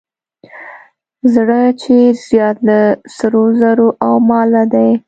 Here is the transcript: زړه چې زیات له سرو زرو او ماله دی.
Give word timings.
زړه 1.33 1.61
چې 1.81 1.95
زیات 2.27 2.57
له 2.67 2.79
سرو 3.15 3.43
زرو 3.61 3.87
او 4.05 4.13
ماله 4.29 4.63
دی. 4.73 4.91